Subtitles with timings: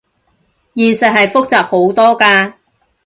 [0.73, 2.53] 現實係複雜好多㗎